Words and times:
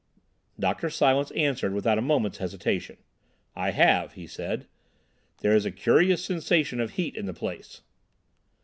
Dr. 0.59 0.89
Silence 0.89 1.29
answered 1.35 1.75
without 1.75 1.99
a 1.99 2.01
moment's 2.01 2.39
hesitation. 2.39 2.97
"I 3.55 3.69
have," 3.69 4.13
he 4.13 4.25
said. 4.25 4.65
"There 5.41 5.55
is 5.55 5.63
a 5.67 5.71
curious 5.71 6.25
sensation 6.25 6.79
of 6.79 6.93
heat 6.93 7.15
in 7.15 7.27
the 7.27 7.35
place." 7.35 7.81